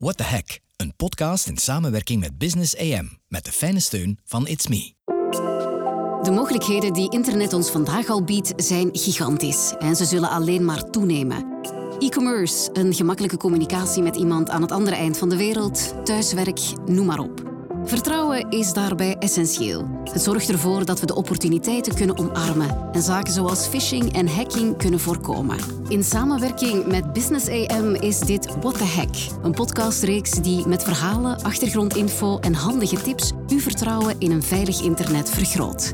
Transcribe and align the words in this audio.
What 0.00 0.16
the 0.16 0.22
Hack, 0.22 0.58
een 0.76 0.92
podcast 0.96 1.46
in 1.46 1.56
samenwerking 1.56 2.20
met 2.20 2.38
Business 2.38 2.76
AM, 2.76 3.18
met 3.28 3.44
de 3.44 3.52
fijne 3.52 3.80
steun 3.80 4.18
van 4.24 4.46
It's 4.46 4.66
Me. 4.66 4.92
De 6.22 6.30
mogelijkheden 6.30 6.92
die 6.92 7.10
internet 7.10 7.52
ons 7.52 7.70
vandaag 7.70 8.08
al 8.08 8.24
biedt 8.24 8.52
zijn 8.56 8.88
gigantisch 8.92 9.74
en 9.78 9.96
ze 9.96 10.04
zullen 10.04 10.30
alleen 10.30 10.64
maar 10.64 10.90
toenemen. 10.90 11.58
E-commerce, 11.98 12.70
een 12.72 12.94
gemakkelijke 12.94 13.36
communicatie 13.36 14.02
met 14.02 14.16
iemand 14.16 14.50
aan 14.50 14.62
het 14.62 14.72
andere 14.72 14.96
eind 14.96 15.18
van 15.18 15.28
de 15.28 15.36
wereld, 15.36 15.94
thuiswerk, 16.04 16.60
noem 16.86 17.06
maar 17.06 17.18
op. 17.18 17.49
Vertrouwen 17.84 18.50
is 18.50 18.72
daarbij 18.72 19.16
essentieel. 19.18 19.88
Het 20.04 20.22
zorgt 20.22 20.48
ervoor 20.48 20.84
dat 20.84 21.00
we 21.00 21.06
de 21.06 21.14
opportuniteiten 21.14 21.94
kunnen 21.94 22.18
omarmen 22.18 22.88
en 22.92 23.02
zaken 23.02 23.32
zoals 23.32 23.66
phishing 23.66 24.12
en 24.12 24.28
hacking 24.28 24.76
kunnen 24.76 25.00
voorkomen. 25.00 25.58
In 25.88 26.04
samenwerking 26.04 26.86
met 26.86 27.12
Business 27.12 27.48
AM 27.48 27.94
is 27.94 28.18
dit 28.18 28.46
What 28.60 28.78
the 28.78 28.84
Hack, 28.84 29.42
een 29.42 29.52
podcastreeks 29.52 30.30
die 30.30 30.66
met 30.66 30.82
verhalen, 30.82 31.42
achtergrondinfo 31.42 32.38
en 32.38 32.54
handige 32.54 33.02
tips 33.02 33.32
uw 33.48 33.60
vertrouwen 33.60 34.14
in 34.18 34.30
een 34.30 34.42
veilig 34.42 34.82
internet 34.82 35.30
vergroot. 35.30 35.90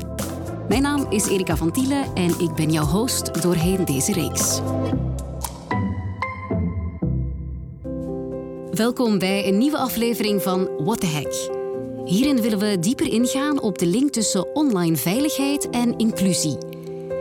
Mijn 0.67 0.81
naam 0.81 1.05
is 1.09 1.27
Erika 1.27 1.55
van 1.55 1.71
Tiele 1.71 2.05
en 2.13 2.39
ik 2.39 2.55
ben 2.55 2.71
jouw 2.71 2.85
host 2.85 3.41
doorheen 3.41 3.85
deze 3.85 4.13
reeks. 4.13 4.59
Welkom 8.71 9.19
bij 9.19 9.47
een 9.47 9.57
nieuwe 9.57 9.77
aflevering 9.77 10.41
van 10.41 10.69
What 10.77 10.99
the 10.99 11.07
Hack. 11.07 11.56
Hierin 12.07 12.41
willen 12.41 12.59
we 12.59 12.79
dieper 12.79 13.13
ingaan 13.13 13.61
op 13.61 13.77
de 13.77 13.85
link 13.85 14.11
tussen 14.11 14.55
online 14.55 14.95
veiligheid 14.95 15.69
en 15.69 15.97
inclusie. 15.97 16.57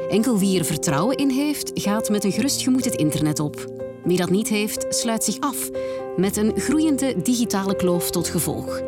Enkel 0.09 0.39
wie 0.39 0.59
er 0.59 0.65
vertrouwen 0.65 1.17
in 1.17 1.31
heeft, 1.31 1.71
gaat 1.75 2.09
met 2.09 2.25
een 2.25 2.33
gerust 2.33 2.63
gemoed 2.63 2.85
het 2.85 2.95
internet 2.95 3.41
op. 3.41 3.71
Wie 4.05 4.17
dat 4.17 4.31
niet 4.31 4.49
heeft, 4.49 4.87
sluit 4.89 5.25
zich 5.25 5.41
af, 5.41 5.71
met 6.17 6.37
een 6.37 6.53
groeiende 6.57 7.23
digitale 7.23 7.77
kloof 7.77 8.11
tot 8.11 8.29
gevolg. 8.29 8.83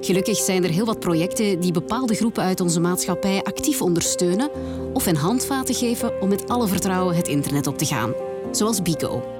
Gelukkig 0.00 0.36
zijn 0.36 0.64
er 0.64 0.70
heel 0.70 0.84
wat 0.84 1.00
projecten 1.00 1.60
die 1.60 1.72
bepaalde 1.72 2.14
groepen 2.14 2.42
uit 2.42 2.60
onze 2.60 2.80
maatschappij 2.80 3.42
actief 3.42 3.82
ondersteunen 3.82 4.50
of 4.92 5.04
hen 5.04 5.16
handvaten 5.16 5.74
geven 5.74 6.20
om 6.20 6.28
met 6.28 6.48
alle 6.48 6.66
vertrouwen 6.66 7.16
het 7.16 7.28
internet 7.28 7.66
op 7.66 7.78
te 7.78 7.86
gaan, 7.86 8.14
zoals 8.50 8.82
Bigo. 8.82 9.35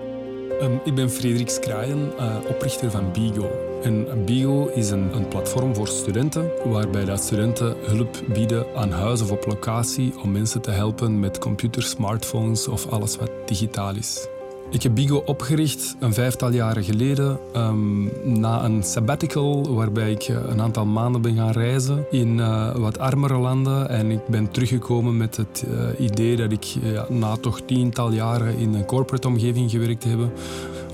Um, 0.63 0.81
ik 0.85 0.95
ben 0.95 1.11
Frederik 1.11 1.49
Skraaien, 1.51 2.13
uh, 2.19 2.37
oprichter 2.49 2.91
van 2.91 3.13
Bigo. 3.13 3.51
En 3.83 4.25
Bigo 4.25 4.67
is 4.67 4.91
een, 4.91 5.15
een, 5.15 5.29
platform 5.29 5.75
voor 5.75 5.89
studenten, 5.89 6.51
waarbij 6.65 7.05
dat 7.05 7.23
studenten 7.23 7.77
hulp 7.81 8.23
bieden 8.33 8.67
aan 8.77 8.91
huis 8.91 9.21
of 9.21 9.31
op 9.31 9.47
locatie 9.47 10.21
om 10.23 10.33
mensen 10.33 10.61
te 10.61 10.71
helpen 10.71 11.21
met 11.21 11.39
computers, 11.39 11.89
smartphones 11.89 12.69
of 12.69 12.87
alles 12.87 13.17
wat 13.17 13.31
digitaal 13.47 13.97
is. 13.97 14.29
Ik 14.71 14.83
heb 14.83 14.95
Bigo 14.95 15.23
opgericht 15.27 15.97
een 15.99 16.15
vijftal 16.15 16.53
jaren 16.53 16.85
geleden 16.85 17.39
um, 17.57 18.11
na 18.25 18.65
een 18.65 18.83
sabbatical 18.83 19.75
waarbij 19.75 20.11
ik 20.11 20.23
eh, 20.23 20.37
een 20.49 20.61
aantal 20.61 20.87
maanden 20.87 21.23
ben 21.23 21.37
gaan 21.37 21.51
reizen 21.51 22.05
in 22.11 22.39
uh, 22.39 22.75
wat 22.75 22.99
armere 22.99 23.39
landen. 23.39 23.89
En 23.89 24.11
ik 24.11 24.27
ben 24.27 24.51
teruggekomen 24.51 25.17
met 25.17 25.37
het 25.37 25.65
uh, 25.69 26.07
idee 26.07 26.37
dat 26.37 26.53
ik 26.53 26.75
uh, 26.85 27.09
na 27.09 27.37
toch 27.37 27.61
tiental 27.61 28.13
jaren 28.13 28.59
in 28.59 28.75
een 28.75 28.85
corporate 28.85 29.29
omgeving 29.29 29.71
gewerkt 29.71 30.05
heb, 30.05 30.19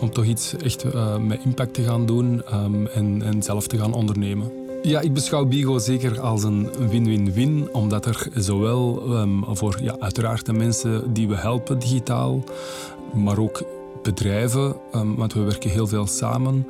om 0.00 0.10
toch 0.10 0.24
iets 0.24 0.56
echt 0.56 0.84
met 1.20 1.40
impact 1.44 1.74
te 1.74 1.82
gaan 1.82 2.06
doen 2.06 2.42
um, 2.54 2.86
en, 2.86 3.22
en 3.22 3.42
zelf 3.42 3.66
te 3.66 3.78
gaan 3.78 3.92
ondernemen. 3.92 4.52
Ja, 4.82 5.00
ik 5.00 5.12
beschouw 5.12 5.44
Bigo 5.44 5.78
zeker 5.78 6.20
als 6.20 6.42
een 6.44 6.68
win-win-win, 6.88 7.68
omdat 7.72 8.06
er 8.06 8.28
zowel 8.34 9.02
um, 9.16 9.44
voor 9.46 9.78
ja, 9.82 9.96
uiteraard 9.98 10.46
de 10.46 10.52
mensen 10.52 11.12
die 11.12 11.28
we 11.28 11.36
helpen 11.36 11.78
digitaal, 11.78 12.44
maar 13.14 13.38
ook 13.38 13.62
bedrijven, 14.02 14.76
um, 14.94 15.16
want 15.16 15.32
we 15.32 15.40
werken 15.40 15.70
heel 15.70 15.86
veel 15.86 16.06
samen 16.06 16.66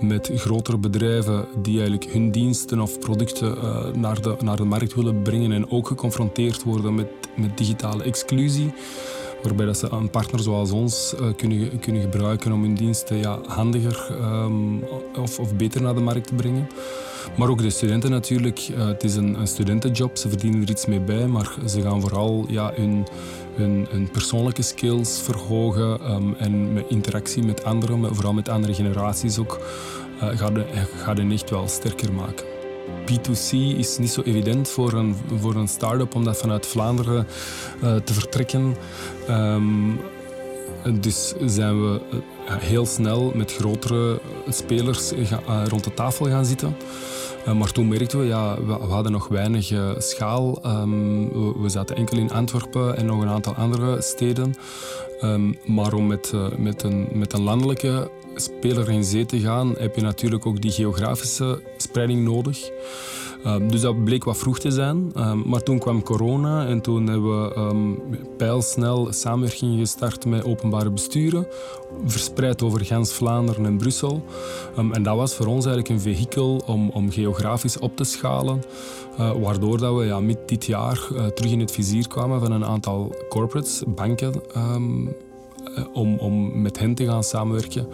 met 0.00 0.30
grotere 0.34 0.78
bedrijven 0.78 1.46
die 1.62 1.80
eigenlijk 1.80 2.12
hun 2.12 2.30
diensten 2.30 2.80
of 2.80 2.98
producten 2.98 3.56
uh, 3.56 3.86
naar, 3.94 4.22
de, 4.22 4.36
naar 4.40 4.56
de 4.56 4.64
markt 4.64 4.94
willen 4.94 5.22
brengen 5.22 5.52
en 5.52 5.70
ook 5.70 5.86
geconfronteerd 5.86 6.62
worden 6.62 6.94
met, 6.94 7.06
met 7.36 7.58
digitale 7.58 8.02
exclusie. 8.02 8.72
Waarbij 9.42 9.66
dat 9.66 9.78
ze 9.78 9.88
een 9.90 10.10
partner 10.10 10.40
zoals 10.40 10.70
ons 10.70 11.14
uh, 11.20 11.26
kunnen, 11.36 11.78
kunnen 11.78 12.02
gebruiken 12.02 12.52
om 12.52 12.62
hun 12.62 12.74
diensten 12.74 13.16
ja, 13.16 13.38
handiger 13.46 14.06
um, 14.22 14.84
of, 15.18 15.38
of 15.38 15.56
beter 15.56 15.82
naar 15.82 15.94
de 15.94 16.00
markt 16.00 16.26
te 16.26 16.34
brengen. 16.34 16.68
Maar 17.36 17.48
ook 17.48 17.62
de 17.62 17.70
studenten 17.70 18.10
natuurlijk. 18.10 18.68
Uh, 18.70 18.86
het 18.86 19.04
is 19.04 19.16
een, 19.16 19.34
een, 19.40 19.46
studentenjob, 19.46 20.16
ze 20.16 20.28
verdienen 20.28 20.62
er 20.62 20.70
iets 20.70 20.86
mee 20.86 21.00
bij, 21.00 21.26
maar 21.26 21.54
ze 21.66 21.82
gaan 21.82 22.00
vooral 22.00 22.44
ja, 22.48 22.72
hun, 22.74 23.06
hun, 23.54 23.86
hun 23.90 24.10
persoonlijke 24.10 24.62
skills 24.62 25.20
verhogen 25.22 26.10
um, 26.10 26.34
en 26.38 26.72
met 26.72 26.84
interactie 26.88 27.42
met 27.42 27.64
anderen, 27.64 28.14
vooral 28.14 28.32
met 28.32 28.48
andere 28.48 28.74
generaties 28.74 29.38
ook, 29.38 29.60
uh, 30.22 30.28
gaat, 30.38 30.54
de, 30.54 30.64
echt 31.30 31.50
wel 31.50 31.68
sterker 31.68 32.12
maken. 32.12 32.46
B2C 33.04 33.50
is 33.76 33.98
niet 33.98 34.10
zo 34.10 34.20
evident 34.20 34.68
voor 34.68 34.92
een, 34.92 35.16
voor 35.38 35.54
een 35.54 35.68
start-up 35.68 36.14
om 36.14 36.24
dat 36.24 36.36
vanuit 36.36 36.66
Vlaanderen 36.66 37.26
uh, 37.82 37.96
te 37.96 38.12
vertrekken. 38.12 38.76
Um, 39.30 40.00
dus 41.00 41.34
zijn 41.44 41.82
we 41.82 42.00
heel 42.48 42.86
snel 42.86 43.32
met 43.34 43.52
grotere 43.52 44.20
spelers 44.48 45.12
rond 45.68 45.84
de 45.84 45.94
tafel 45.94 46.26
gaan 46.26 46.44
zitten. 46.44 46.76
Eh, 47.44 47.54
maar 47.54 47.72
toen 47.72 47.88
merkten 47.88 48.18
we, 48.18 48.26
ja, 48.26 48.64
we, 48.64 48.72
hadden 48.72 49.12
nog 49.12 49.28
weinig 49.28 49.70
uh, 49.70 49.90
schaal. 49.98 50.58
Um, 50.66 51.28
we, 51.62 51.68
zaten 51.68 51.96
enkel 51.96 52.18
in 52.18 52.30
Antwerpen 52.30 52.96
en 52.96 53.06
nog 53.06 53.22
een 53.22 53.28
aantal 53.28 53.54
andere 53.54 54.02
steden. 54.02 54.54
Um, 55.22 55.58
maar 55.64 55.92
om 55.92 56.06
met, 56.06 56.32
uh, 56.34 56.46
met, 56.56 56.82
een, 56.82 57.08
met 57.12 57.32
een 57.32 57.42
landelijke 57.42 58.10
speler 58.34 58.90
in 58.90 59.04
zee 59.04 59.26
te 59.26 59.40
gaan, 59.40 59.74
heb 59.78 59.94
je 59.94 60.02
natuurlijk 60.02 60.46
ook 60.46 60.60
die 60.60 60.70
geografische 60.70 61.62
spreiding 61.76 62.24
nodig. 62.24 62.70
Um, 63.46 63.70
dus 63.70 63.80
dat 63.80 64.04
bleek 64.04 64.24
wat 64.24 64.36
vroeg 64.36 64.58
te 64.58 64.70
zijn. 64.70 65.12
Um, 65.16 65.42
maar 65.46 65.62
toen 65.62 65.78
kwam 65.78 66.02
corona 66.02 66.66
en 66.66 66.80
toen 66.80 67.06
hebben 67.06 67.40
we 67.40 67.56
um, 67.56 68.02
pijlsnel 68.36 69.12
samenwerking 69.12 69.78
gestart 69.78 70.26
met 70.26 70.44
openbare 70.44 70.90
besturen, 70.90 71.46
verspreid 72.04 72.62
over 72.62 72.84
gans 72.84 73.12
Vlaanderen 73.12 73.66
en 73.66 73.76
Brussel. 73.76 74.24
en 74.92 75.02
dat 75.02 75.16
was 75.16 75.34
voor 75.34 75.46
ons 75.46 75.66
eigenlijk 75.66 75.88
een 75.88 76.00
vehikel 76.00 76.62
om, 76.66 76.90
om 76.90 77.10
geografisch 77.10 77.78
op 77.78 77.96
te 77.96 78.04
schalen, 78.04 78.62
uh, 79.18 79.32
waardoor 79.32 79.78
dat 79.78 79.96
we 79.96 80.04
ja, 80.04 80.20
mid 80.20 80.38
dit 80.46 80.64
jaar 80.64 81.08
uh, 81.12 81.26
terug 81.26 81.50
in 81.50 81.60
het 81.60 81.70
vizier 81.70 82.08
kwamen 82.08 82.40
van 82.40 82.52
een 82.52 82.64
aantal 82.64 83.14
corporates, 83.28 83.82
banken, 83.86 84.34
uh, 84.56 84.76
om, 85.92 86.16
om 86.16 86.62
met 86.62 86.78
hen 86.78 86.94
te 86.94 87.04
gaan 87.04 87.24
samenwerken 87.24 87.86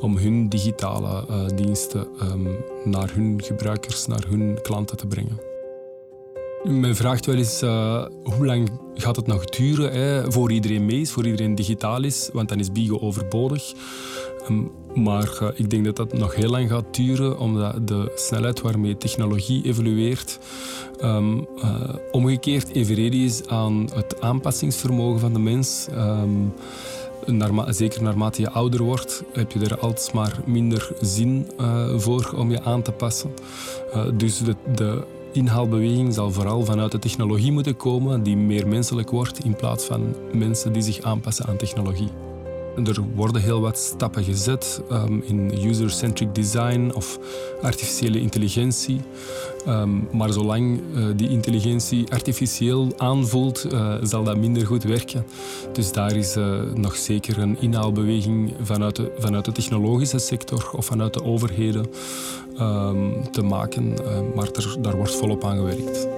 om 0.00 0.16
hun 0.16 0.48
digitale 0.48 1.24
uh, 1.30 1.46
diensten 1.54 2.06
um, 2.22 2.48
naar 2.84 3.10
hun 3.14 3.42
gebruikers, 3.42 4.06
naar 4.06 4.24
hun 4.28 4.58
klanten 4.62 4.96
te 4.96 5.06
brengen. 5.06 5.40
Men 6.64 6.96
vraagt 6.96 7.26
wel 7.26 7.36
eens 7.36 7.62
uh, 7.62 8.04
hoe 8.22 8.46
lang 8.46 8.70
gaat 8.94 9.16
het 9.16 9.26
nog 9.26 9.44
duren 9.44 9.92
hè, 9.92 10.32
voor 10.32 10.52
iedereen 10.52 10.86
mee 10.86 11.00
is, 11.00 11.10
voor 11.10 11.24
iedereen 11.24 11.54
digitaal 11.54 12.02
is, 12.02 12.30
want 12.32 12.48
dan 12.48 12.58
is 12.58 12.72
Bigo 12.72 12.98
overbodig. 12.98 13.72
Um, 14.48 14.70
maar 14.94 15.38
uh, 15.42 15.48
ik 15.54 15.70
denk 15.70 15.84
dat 15.84 15.96
dat 15.96 16.12
nog 16.12 16.34
heel 16.34 16.50
lang 16.50 16.70
gaat 16.70 16.94
duren, 16.94 17.38
omdat 17.38 17.88
de 17.88 18.12
snelheid 18.14 18.60
waarmee 18.60 18.96
technologie 18.96 19.64
evolueert 19.64 20.38
um, 21.02 21.46
uh, 21.56 21.94
omgekeerd 22.10 22.68
evenredig 22.68 23.20
is 23.20 23.46
aan 23.46 23.88
het 23.94 24.20
aanpassingsvermogen 24.20 25.20
van 25.20 25.32
de 25.32 25.38
mens. 25.38 25.86
Zeker 27.68 28.02
naarmate 28.02 28.40
je 28.40 28.50
ouder 28.50 28.82
wordt, 28.82 29.22
heb 29.32 29.52
je 29.52 29.60
er 29.60 29.78
alsmaar 29.78 30.40
minder 30.44 30.92
zin 31.00 31.50
uh, 31.60 31.98
voor 31.98 32.34
om 32.36 32.50
je 32.50 32.62
aan 32.62 32.82
te 32.82 32.92
passen. 32.92 33.30
Uh, 33.94 34.04
dus 34.14 34.38
de, 34.38 34.54
de 34.74 35.06
inhaalbeweging 35.32 36.14
zal 36.14 36.32
vooral 36.32 36.64
vanuit 36.64 36.92
de 36.92 36.98
technologie 36.98 37.52
moeten 37.52 37.76
komen, 37.76 38.22
die 38.22 38.36
meer 38.36 38.68
menselijk 38.68 39.10
wordt, 39.10 39.44
in 39.44 39.56
plaats 39.56 39.84
van 39.84 40.14
mensen 40.32 40.72
die 40.72 40.82
zich 40.82 41.00
aanpassen 41.00 41.46
aan 41.46 41.56
technologie. 41.56 42.08
Er 42.76 43.04
worden 43.14 43.42
heel 43.42 43.60
wat 43.60 43.78
stappen 43.78 44.24
gezet 44.24 44.82
um, 44.92 45.22
in 45.26 45.68
user-centric 45.68 46.34
design 46.34 46.90
of 46.94 47.18
artificiële 47.62 48.20
intelligentie. 48.20 49.00
Um, 49.68 50.08
maar 50.12 50.32
zolang 50.32 50.80
uh, 50.94 51.06
die 51.16 51.28
intelligentie 51.28 52.10
artificieel 52.12 52.92
aanvoelt, 52.96 53.66
uh, 53.72 53.94
zal 54.02 54.24
dat 54.24 54.36
minder 54.36 54.66
goed 54.66 54.82
werken. 54.82 55.24
Dus 55.72 55.92
daar 55.92 56.16
is 56.16 56.36
uh, 56.36 56.60
nog 56.74 56.96
zeker 56.96 57.38
een 57.38 57.56
inhaalbeweging 57.60 58.54
vanuit 58.62 58.96
de, 58.96 59.12
vanuit 59.18 59.44
de 59.44 59.52
technologische 59.52 60.18
sector 60.18 60.70
of 60.72 60.86
vanuit 60.86 61.14
de 61.14 61.24
overheden 61.24 61.86
um, 62.60 63.30
te 63.30 63.42
maken. 63.42 63.94
maar 64.34 64.48
daar 64.80 64.96
wordt 64.96 65.14
volop 65.14 65.44
aan 65.44 65.56
gewerkt. 65.56 66.17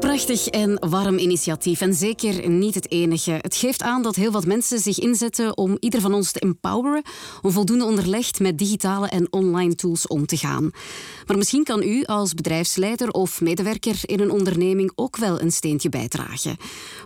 Prachtig 0.00 0.46
en 0.46 0.88
warm 0.88 1.18
initiatief 1.18 1.80
en 1.80 1.94
zeker 1.94 2.48
niet 2.48 2.74
het 2.74 2.90
enige. 2.90 3.38
Het 3.40 3.56
geeft 3.56 3.82
aan 3.82 4.02
dat 4.02 4.16
heel 4.16 4.30
wat 4.30 4.46
mensen 4.46 4.78
zich 4.78 4.98
inzetten 4.98 5.56
om 5.56 5.76
ieder 5.80 6.00
van 6.00 6.14
ons 6.14 6.32
te 6.32 6.40
empoweren, 6.40 7.02
om 7.42 7.50
voldoende 7.50 7.84
onderlegd 7.84 8.40
met 8.40 8.58
digitale 8.58 9.08
en 9.08 9.32
online 9.32 9.74
tools 9.74 10.06
om 10.06 10.26
te 10.26 10.36
gaan. 10.36 10.70
Maar 11.26 11.36
misschien 11.36 11.64
kan 11.64 11.82
u 11.82 12.04
als 12.04 12.34
bedrijfsleider 12.34 13.10
of 13.10 13.40
medewerker 13.40 13.96
in 14.02 14.20
een 14.20 14.30
onderneming 14.30 14.92
ook 14.94 15.16
wel 15.16 15.40
een 15.40 15.52
steentje 15.52 15.88
bijdragen. 15.88 16.56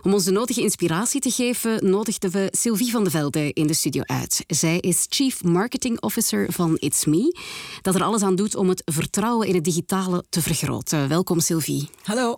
Om 0.01 0.13
ons 0.13 0.23
de 0.23 0.31
nodige 0.31 0.61
inspiratie 0.61 1.21
te 1.21 1.31
geven, 1.31 1.89
nodigden 1.89 2.31
we 2.31 2.47
Sylvie 2.51 2.91
van 2.91 3.03
de 3.03 3.09
Velde 3.09 3.53
in 3.53 3.67
de 3.67 3.73
studio 3.73 4.01
uit. 4.05 4.43
Zij 4.47 4.79
is 4.79 5.05
Chief 5.09 5.43
Marketing 5.43 6.01
Officer 6.01 6.47
van 6.51 6.75
It's 6.79 7.05
Me, 7.05 7.37
dat 7.81 7.95
er 7.95 8.03
alles 8.03 8.21
aan 8.21 8.35
doet 8.35 8.55
om 8.55 8.69
het 8.69 8.81
vertrouwen 8.85 9.47
in 9.47 9.55
het 9.55 9.63
digitale 9.63 10.23
te 10.29 10.41
vergroten. 10.41 11.07
Welkom 11.07 11.39
Sylvie. 11.39 11.89
Hallo. 12.03 12.37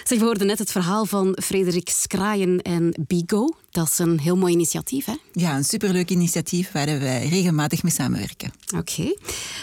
Zeg, 0.03 0.19
we 0.19 0.25
hoorden 0.25 0.47
net 0.47 0.59
het 0.59 0.71
verhaal 0.71 1.05
van 1.05 1.37
Frederik 1.43 1.89
Skraaien 1.89 2.61
en 2.61 2.95
Bigo. 3.07 3.55
Dat 3.71 3.89
is 3.89 3.99
een 3.99 4.19
heel 4.19 4.37
mooi 4.37 4.53
initiatief, 4.53 5.05
hè? 5.05 5.13
Ja, 5.31 5.55
een 5.55 5.63
superleuk 5.63 6.09
initiatief 6.09 6.71
waar 6.71 6.85
we 6.85 7.17
regelmatig 7.17 7.83
mee 7.83 7.91
samenwerken. 7.91 8.51
Oké. 8.77 9.13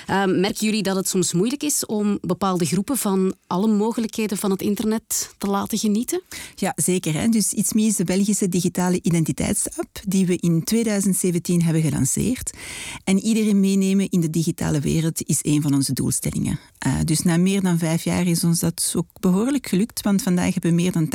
Ehm, 0.07 0.41
merken 0.41 0.67
jullie 0.67 0.83
dat 0.83 0.97
het 0.97 1.09
soms 1.09 1.33
moeilijk 1.33 1.63
is 1.63 1.87
om 1.87 2.19
bepaalde 2.21 2.65
groepen 2.65 2.97
van 2.97 3.35
alle 3.47 3.67
mogelijkheden 3.67 4.39
van 4.39 4.51
het 4.51 4.63
internet 4.63 5.35
te 5.39 5.47
laten 5.47 5.79
genieten? 5.79 6.23
Ja, 6.55 6.73
zeker. 6.77 7.15
Hè? 7.15 7.29
Dus 7.29 7.53
ItsMe 7.53 7.83
is 7.83 7.97
de 7.97 8.05
Belgische 8.05 8.49
digitale 8.49 8.99
identiteitsapp 9.03 10.01
die 10.07 10.27
we 10.27 10.37
in 10.37 10.65
2017 10.65 11.63
hebben 11.63 11.83
gelanceerd. 11.83 12.57
En 13.05 13.19
iedereen 13.19 13.61
meenemen 13.61 14.11
in 14.11 14.21
de 14.21 14.31
digitale 14.31 14.81
wereld 14.81 15.23
is 15.23 15.39
een 15.43 15.63
van 15.63 15.75
onze 15.75 15.93
doelstellingen. 15.93 16.59
Uh, 16.87 16.95
dus 17.05 17.23
na 17.23 17.37
meer 17.37 17.63
dan 17.63 17.79
vijf 17.79 18.05
jaar 18.05 18.27
is 18.27 18.45
ons 18.45 18.61
dat 18.61 18.93
ook 18.97 19.09
behoorlijk 19.21 19.67
gelukt, 19.67 20.01
want 20.01 20.23
vandaag 20.29 20.53
hebben 20.53 20.75
meer 20.75 20.93
dan 20.93 21.13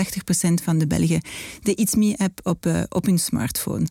80% 0.60 0.64
van 0.64 0.78
de 0.78 0.88
Belgen 0.88 1.22
de 1.62 1.76
ItsMe-app 1.76 2.40
op, 2.44 2.66
uh, 2.66 2.84
op 2.90 3.06
hun 3.06 3.20
smartphone. 3.20 3.88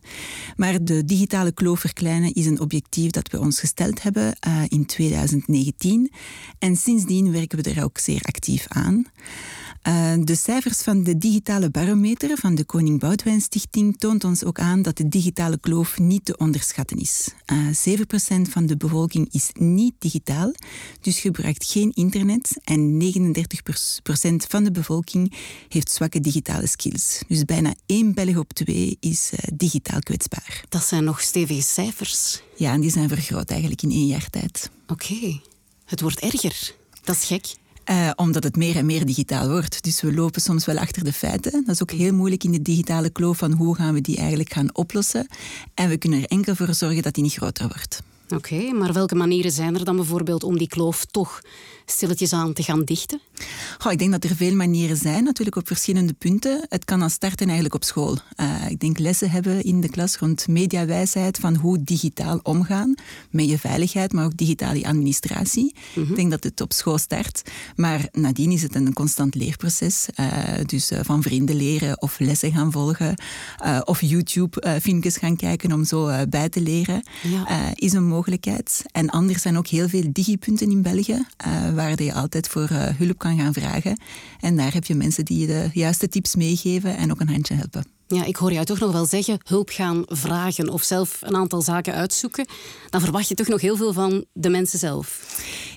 Maar 0.55 0.83
de 0.83 1.05
digitale 1.05 1.51
kloof 1.51 1.79
verkleinen 1.79 2.33
is 2.33 2.45
een 2.45 2.59
objectief 2.59 3.11
dat 3.11 3.31
we 3.31 3.39
ons 3.39 3.59
gesteld 3.59 4.01
hebben 4.01 4.35
uh, 4.47 4.61
in 4.67 4.85
2019. 4.85 6.11
En 6.59 6.75
sindsdien 6.75 7.31
werken 7.31 7.63
we 7.63 7.71
er 7.71 7.83
ook 7.83 7.97
zeer 7.97 8.21
actief 8.21 8.65
aan. 8.67 9.05
Uh, 9.87 10.13
de 10.19 10.35
cijfers 10.35 10.81
van 10.81 11.03
de 11.03 11.17
digitale 11.17 11.69
barometer 11.69 12.37
van 12.37 12.55
de 12.55 12.63
Koning 12.63 12.99
Boudewijn 12.99 13.41
Stichting 13.41 13.97
toont 13.97 14.23
ons 14.23 14.43
ook 14.43 14.59
aan 14.59 14.81
dat 14.81 14.97
de 14.97 15.09
digitale 15.09 15.59
kloof 15.59 15.99
niet 15.99 16.25
te 16.25 16.37
onderschatten 16.37 16.97
is. 16.97 17.29
Uh, 17.51 17.97
7% 17.97 18.49
van 18.49 18.65
de 18.65 18.77
bevolking 18.77 19.27
is 19.31 19.49
niet 19.53 19.93
digitaal, 19.99 20.53
dus 21.01 21.19
gebruikt 21.19 21.65
geen 21.65 21.91
internet 21.91 22.57
en 22.63 23.01
39% 23.01 24.47
van 24.47 24.63
de 24.63 24.71
bevolking 24.71 25.33
heeft 25.69 25.91
zwakke 25.91 26.19
digitale 26.19 26.67
skills. 26.67 27.21
Dus 27.27 27.45
bijna 27.45 27.75
één 27.85 28.13
Belg 28.13 28.37
op 28.37 28.53
twee 28.53 28.97
is 28.99 29.31
uh, 29.33 29.39
digitaal 29.53 29.99
kwetsbaar. 29.99 30.63
Dat 30.69 30.83
zijn 30.83 31.03
nog 31.03 31.21
stevige 31.21 31.61
cijfers. 31.61 32.41
Ja, 32.55 32.73
en 32.73 32.81
die 32.81 32.91
zijn 32.91 33.09
vergroot 33.09 33.49
eigenlijk 33.49 33.81
in 33.81 33.91
één 33.91 34.07
jaar 34.07 34.29
tijd. 34.29 34.69
Oké, 34.87 35.13
okay. 35.13 35.41
het 35.85 36.01
wordt 36.01 36.19
erger. 36.19 36.75
Dat 37.03 37.15
is 37.15 37.23
gek. 37.23 37.61
Uh, 37.89 38.11
omdat 38.15 38.43
het 38.43 38.55
meer 38.55 38.75
en 38.75 38.85
meer 38.85 39.05
digitaal 39.05 39.49
wordt. 39.49 39.83
Dus 39.83 40.01
we 40.01 40.13
lopen 40.13 40.41
soms 40.41 40.65
wel 40.65 40.77
achter 40.77 41.03
de 41.03 41.13
feiten. 41.13 41.51
Dat 41.51 41.75
is 41.75 41.81
ook 41.81 41.91
heel 41.91 42.13
moeilijk 42.13 42.43
in 42.43 42.51
de 42.51 42.61
digitale 42.61 43.09
kloof 43.09 43.37
van 43.37 43.51
hoe 43.51 43.75
gaan 43.75 43.93
we 43.93 44.01
die 44.01 44.17
eigenlijk 44.17 44.53
gaan 44.53 44.75
oplossen. 44.75 45.27
En 45.73 45.89
we 45.89 45.97
kunnen 45.97 46.19
er 46.19 46.27
enkel 46.27 46.55
voor 46.55 46.73
zorgen 46.73 47.03
dat 47.03 47.13
die 47.13 47.23
niet 47.23 47.33
groter 47.33 47.67
wordt. 47.67 48.01
Oké, 48.35 48.53
okay, 48.53 48.71
maar 48.71 48.93
welke 48.93 49.15
manieren 49.15 49.51
zijn 49.51 49.75
er 49.75 49.85
dan 49.85 49.95
bijvoorbeeld 49.95 50.43
om 50.43 50.57
die 50.57 50.67
kloof 50.67 51.05
toch 51.05 51.41
stilletjes 51.85 52.33
aan 52.33 52.53
te 52.53 52.63
gaan 52.63 52.83
dichten? 52.83 53.21
Oh, 53.85 53.91
ik 53.91 53.97
denk 53.97 54.11
dat 54.11 54.23
er 54.23 54.35
veel 54.35 54.55
manieren 54.55 54.97
zijn, 54.97 55.23
natuurlijk 55.23 55.57
op 55.57 55.67
verschillende 55.67 56.13
punten. 56.13 56.65
Het 56.69 56.85
kan 56.85 57.01
al 57.01 57.09
starten 57.09 57.45
eigenlijk 57.45 57.75
op 57.75 57.83
school. 57.83 58.17
Uh, 58.37 58.69
ik 58.69 58.79
denk 58.79 58.99
lessen 58.99 59.31
hebben 59.31 59.63
in 59.63 59.81
de 59.81 59.89
klas 59.89 60.17
rond 60.17 60.47
mediawijsheid 60.47 61.37
van 61.37 61.55
hoe 61.55 61.83
digitaal 61.83 62.39
omgaan 62.43 62.95
met 63.29 63.49
je 63.49 63.57
veiligheid, 63.57 64.13
maar 64.13 64.25
ook 64.25 64.37
digitale 64.37 64.87
administratie. 64.87 65.75
Mm 65.95 66.03
-hmm. 66.03 66.11
Ik 66.11 66.15
denk 66.15 66.31
dat 66.31 66.43
het 66.43 66.61
op 66.61 66.73
school 66.73 66.97
start, 66.97 67.41
maar 67.75 68.07
nadien 68.11 68.51
is 68.51 68.61
het 68.61 68.75
een 68.75 68.93
constant 68.93 69.35
leerproces. 69.35 70.07
Uh, 70.19 70.27
dus 70.65 70.91
uh, 70.91 70.99
van 71.01 71.21
vrienden 71.21 71.55
leren 71.55 72.01
of 72.01 72.19
lessen 72.19 72.51
gaan 72.51 72.71
volgen 72.71 73.15
of 73.83 74.01
YouTube-filmpjes 74.01 75.17
gaan 75.17 75.35
kijken 75.35 75.71
om 75.71 75.85
zo 75.85 76.25
bij 76.29 76.49
te 76.49 76.61
leren, 76.61 77.03
ja. 77.21 77.73
is 77.75 77.93
een 77.93 78.03
mogelijkheid. 78.03 78.22
En 78.91 79.09
anders 79.09 79.41
zijn 79.41 79.57
ook 79.57 79.67
heel 79.67 79.89
veel 79.89 80.09
digipunten 80.11 80.71
in 80.71 80.81
België 80.81 81.25
waar 81.73 82.03
je 82.03 82.13
altijd 82.13 82.47
voor 82.47 82.69
uh, 82.71 82.85
hulp 82.97 83.17
kan 83.17 83.37
gaan 83.37 83.53
vragen. 83.53 83.99
En 84.39 84.57
daar 84.57 84.73
heb 84.73 84.85
je 84.85 84.95
mensen 84.95 85.25
die 85.25 85.39
je 85.39 85.47
de 85.47 85.69
juiste 85.73 86.07
tips 86.07 86.35
meegeven 86.35 86.97
en 86.97 87.11
ook 87.11 87.19
een 87.19 87.29
handje 87.29 87.53
helpen. 87.53 87.85
Ja, 88.07 88.25
ik 88.25 88.35
hoor 88.35 88.53
jou 88.53 88.65
toch 88.65 88.79
nog 88.79 88.91
wel 88.91 89.05
zeggen 89.05 89.39
hulp 89.43 89.69
gaan 89.69 90.03
vragen 90.07 90.69
of 90.69 90.83
zelf 90.83 91.17
een 91.21 91.35
aantal 91.35 91.61
zaken 91.61 91.93
uitzoeken. 91.93 92.45
Dan 92.89 93.01
verwacht 93.01 93.27
je 93.27 93.35
toch 93.35 93.47
nog 93.47 93.61
heel 93.61 93.77
veel 93.77 93.93
van 93.93 94.25
de 94.33 94.49
mensen 94.49 94.79
zelf. 94.79 95.21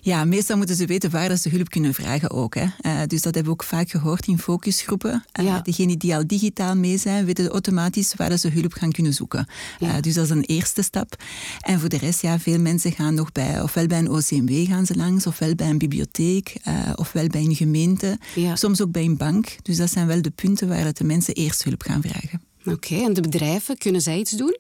Ja, 0.07 0.25
meestal 0.25 0.57
moeten 0.57 0.77
ze 0.77 0.87
weten 0.87 1.11
waar 1.11 1.37
ze 1.37 1.49
hulp 1.49 1.69
kunnen 1.69 1.95
vragen 1.95 2.31
ook. 2.31 2.55
Hè. 2.55 2.63
Uh, 2.63 3.01
dus 3.07 3.23
dat 3.23 3.35
hebben 3.35 3.45
we 3.45 3.51
ook 3.51 3.63
vaak 3.63 3.91
gehoord 3.91 4.27
in 4.27 4.39
focusgroepen. 4.39 5.25
Uh, 5.41 5.47
ja. 5.47 5.61
Degenen 5.61 5.99
die 5.99 6.17
al 6.17 6.27
digitaal 6.27 6.77
mee 6.77 6.99
zijn, 6.99 7.25
weten 7.25 7.49
automatisch 7.49 8.15
waar 8.15 8.39
ze 8.39 8.49
hulp 8.49 8.73
gaan 8.73 8.93
kunnen 8.93 9.13
zoeken. 9.13 9.47
Ja. 9.79 9.89
Uh, 9.89 10.01
dus 10.01 10.15
dat 10.15 10.25
is 10.25 10.31
een 10.31 10.45
eerste 10.45 10.83
stap. 10.83 11.23
En 11.61 11.81
voor 11.81 11.89
de 11.89 11.97
rest, 11.97 12.23
ja, 12.23 12.39
veel 12.39 12.59
mensen 12.59 12.93
gaan 12.93 13.15
nog 13.15 13.33
bij, 13.33 13.63
ofwel 13.63 13.87
bij 13.87 13.99
een 13.99 14.11
OCMW 14.11 14.67
gaan 14.67 14.87
ze 14.87 14.97
langs, 14.97 15.27
ofwel 15.27 15.55
bij 15.55 15.69
een 15.69 15.79
bibliotheek, 15.79 16.57
ofwel 16.95 17.27
bij 17.27 17.41
een 17.41 17.55
gemeente, 17.55 18.19
ja. 18.35 18.57
soms 18.57 18.83
ook 18.83 18.91
bij 18.91 19.05
een 19.05 19.17
bank. 19.17 19.57
Dus 19.63 19.77
dat 19.77 19.91
zijn 19.91 20.07
wel 20.07 20.23
de 20.23 20.31
punten 20.31 20.69
waar 20.69 20.93
de 20.93 21.05
mensen 21.05 21.35
eerst 21.35 21.65
hulp 21.65 21.83
gaan 21.83 22.03
vragen. 22.03 22.41
Oké, 22.61 22.75
okay, 22.75 23.05
en 23.05 23.13
de 23.13 23.21
bedrijven, 23.21 23.79
kunnen 23.79 24.01
zij 24.01 24.19
iets 24.19 24.31
doen? 24.31 24.57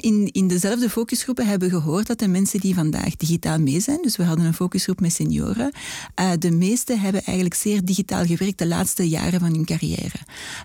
In, 0.00 0.28
in 0.32 0.48
dezelfde 0.48 0.90
focusgroepen 0.90 1.46
hebben 1.46 1.70
we 1.70 1.74
gehoord 1.74 2.06
dat 2.06 2.18
de 2.18 2.28
mensen 2.28 2.60
die 2.60 2.74
vandaag 2.74 3.16
digitaal 3.16 3.58
mee 3.58 3.80
zijn, 3.80 3.98
dus 4.02 4.16
we 4.16 4.24
hadden 4.24 4.46
een 4.46 4.54
focusgroep 4.54 5.00
met 5.00 5.12
senioren, 5.12 5.72
uh, 6.20 6.30
de 6.38 6.50
meeste 6.50 6.96
hebben 6.96 7.22
eigenlijk 7.24 7.56
zeer 7.56 7.84
digitaal 7.84 8.24
gewerkt 8.24 8.58
de 8.58 8.66
laatste 8.66 9.08
jaren 9.08 9.40
van 9.40 9.52
hun 9.52 9.64
carrière. 9.64 10.18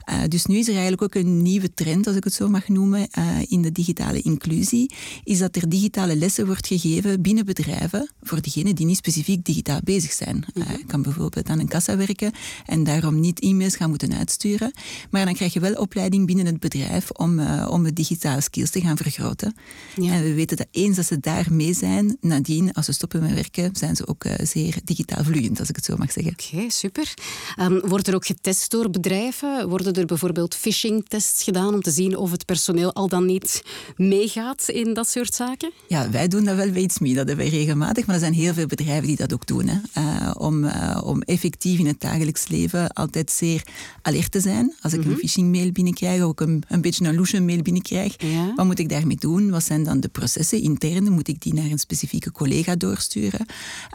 Uh, 0.09 0.15
dus 0.27 0.45
nu 0.45 0.57
is 0.57 0.67
er 0.67 0.73
eigenlijk 0.73 1.01
ook 1.01 1.15
een 1.15 1.41
nieuwe 1.41 1.73
trend, 1.73 2.07
als 2.07 2.15
ik 2.15 2.23
het 2.23 2.33
zo 2.33 2.49
mag 2.49 2.67
noemen, 2.67 3.07
uh, 3.17 3.25
in 3.47 3.61
de 3.61 3.71
digitale 3.71 4.21
inclusie, 4.21 4.93
is 5.23 5.39
dat 5.39 5.55
er 5.55 5.69
digitale 5.69 6.15
lessen 6.15 6.45
wordt 6.45 6.67
gegeven 6.67 7.21
binnen 7.21 7.45
bedrijven 7.45 8.11
voor 8.21 8.41
diegenen 8.41 8.75
die 8.75 8.85
niet 8.85 8.97
specifiek 8.97 9.45
digitaal 9.45 9.79
bezig 9.83 10.11
zijn. 10.11 10.35
Mm 10.35 10.63
-hmm. 10.63 10.85
kan 10.85 11.01
bijvoorbeeld 11.01 11.49
aan 11.49 11.59
een 11.59 11.67
kassa 11.67 11.97
werken 11.97 12.31
en 12.65 12.83
daarom 12.83 13.19
niet 13.19 13.39
e-mails 13.39 13.75
gaan 13.75 13.89
moeten 13.89 14.13
uitsturen, 14.13 14.71
maar 15.09 15.25
dan 15.25 15.33
krijg 15.33 15.53
je 15.53 15.59
wel 15.59 15.73
opleiding 15.73 16.25
binnen 16.25 16.45
het 16.45 16.59
bedrijf 16.59 17.11
om, 17.11 17.39
om 17.67 17.85
het 17.85 17.95
digitale 17.95 18.41
skills 18.41 18.66
te 18.69 18.81
gaan 18.81 18.97
vergroten. 18.97 19.55
Ja. 19.95 20.11
En 20.11 20.23
we 20.23 20.33
weten 20.33 20.57
dat 20.57 20.67
eens 20.71 20.95
dat 20.95 21.05
ze 21.05 21.19
daar 21.19 21.45
mee 21.49 21.73
zijn, 21.73 22.17
nadien, 22.21 22.73
als 22.73 22.85
ze 22.85 22.91
stoppen 22.91 23.21
met 23.21 23.33
werken, 23.33 23.75
zijn 23.75 23.95
ze 23.95 24.07
ook 24.07 24.25
uh, 24.25 24.33
zeer 24.43 24.75
digitaal 24.83 25.23
vloeiend, 25.23 25.59
als 25.59 25.69
ik 25.69 25.75
het 25.75 25.85
zo 25.85 25.95
mag 25.97 26.11
zeggen. 26.11 26.33
Oké, 26.33 26.55
okay, 26.55 26.69
super. 26.69 27.13
Um, 27.59 27.79
wordt 27.79 28.07
er 28.07 28.15
ook 28.15 28.25
getest 28.25 28.71
door 28.71 28.89
bedrijven? 28.89 29.69
Worden 29.69 29.93
er 29.93 30.05
bijvoorbeeld 30.05 30.55
phishing-tests 30.55 31.43
gedaan 31.43 31.73
om 31.73 31.81
te 31.81 31.91
zien 31.91 32.17
of 32.17 32.31
het 32.31 32.45
personeel 32.45 32.93
al 32.93 33.07
dan 33.07 33.25
niet 33.25 33.63
meegaat 33.95 34.69
in 34.69 34.93
dat 34.93 35.09
soort 35.09 35.33
zaken? 35.33 35.71
Ja, 35.87 36.09
wij 36.09 36.27
doen 36.27 36.43
dat 36.43 36.55
wel 36.55 36.71
bij 36.71 36.81
iets 36.81 36.99
mee. 36.99 37.13
Dat 37.13 37.27
hebben 37.27 37.49
wij 37.49 37.59
regelmatig, 37.59 38.05
maar 38.05 38.15
er 38.15 38.21
zijn 38.21 38.33
heel 38.33 38.53
veel 38.53 38.65
bedrijven 38.65 39.07
die 39.07 39.15
dat 39.15 39.33
ook 39.33 39.47
doen. 39.47 39.67
Hè. 39.67 40.01
Uh, 40.01 40.31
om, 40.37 40.63
uh, 40.63 41.01
om 41.03 41.21
effectief 41.21 41.79
in 41.79 41.87
het 41.87 42.01
dagelijks 42.01 42.47
leven 42.47 42.89
altijd 42.93 43.31
zeer 43.31 43.63
alert 44.01 44.31
te 44.31 44.39
zijn. 44.39 44.75
Als 44.81 44.93
ik 44.93 44.99
mm 44.99 45.05
-hmm. 45.05 45.13
een 45.13 45.19
phishing-mail 45.19 45.71
binnenkrijg, 45.71 46.21
of 46.21 46.27
ook 46.27 46.41
een, 46.41 46.63
een 46.67 46.81
beetje 46.81 47.05
een 47.05 47.15
loesje-mail 47.15 47.61
binnenkrijg, 47.61 48.15
ja. 48.17 48.53
Wat 48.57 48.65
moet 48.65 48.79
ik 48.79 48.89
daarmee 48.89 49.15
doen? 49.15 49.49
Wat 49.49 49.63
zijn 49.63 49.83
dan 49.83 49.99
de 49.99 50.07
processen 50.07 50.61
intern? 50.61 51.11
Moet 51.11 51.27
ik 51.27 51.41
die 51.41 51.53
naar 51.53 51.65
een 51.65 51.79
specifieke 51.79 52.31
collega 52.31 52.75
doorsturen? 52.75 53.45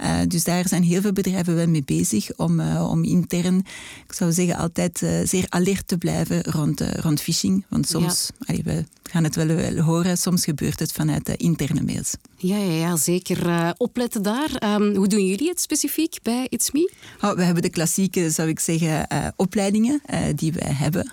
Uh, 0.03 0.19
dus 0.29 0.45
daar 0.45 0.69
zijn 0.69 0.83
heel 0.83 1.01
veel 1.01 1.13
bedrijven 1.13 1.55
wel 1.55 1.67
mee 1.67 1.83
bezig 1.85 2.37
om, 2.37 2.61
uh, 2.61 2.91
om 2.91 3.05
intern, 3.05 3.59
ik 4.07 4.13
zou 4.13 4.33
zeggen, 4.33 4.57
altijd 4.57 5.03
uh, 5.03 5.11
zeer 5.25 5.47
alert 5.49 5.89
te 5.89 5.99
blijven 5.99 6.43
rond, 6.43 6.81
rond 6.81 7.21
phishing. 7.21 7.65
Want 7.69 7.89
soms, 7.89 8.31
ja. 8.39 8.47
allee, 8.47 8.63
we 8.65 8.85
gaan 9.11 9.25
het 9.25 9.35
wel, 9.35 9.47
wel, 9.47 9.79
horen, 9.79 10.19
soms 10.19 10.45
gebeurt 10.45 10.79
het 10.79 10.93
vanuit 10.93 11.27
de 11.27 11.37
interne 11.37 11.83
mails. 11.83 12.15
Ja, 12.37 12.57
ja, 12.57 12.73
ja 12.73 12.97
zeker. 12.97 13.73
opletten 13.77 14.23
daar. 14.23 14.81
Um, 14.81 14.95
hoe 14.95 15.09
doen 15.09 15.27
jullie 15.27 15.49
het 15.49 15.61
specifiek 15.61 16.19
bij 16.23 16.47
It's 16.49 16.71
Me? 16.71 16.93
Oh, 17.21 17.33
we 17.33 17.43
hebben 17.43 17.63
de 17.63 17.71
klassieke, 17.71 18.31
zou 18.31 18.49
ik 18.49 18.61
zeggen, 18.61 19.07
opleidingen 19.37 20.03
die 20.35 20.53
wij 20.53 20.73
hebben. 20.73 21.13